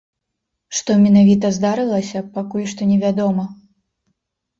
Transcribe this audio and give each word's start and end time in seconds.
Што 0.77 0.95
менавіта 1.01 1.51
здарылася, 1.57 2.23
пакуль 2.37 2.65
што 2.73 2.87
невядома. 2.95 3.45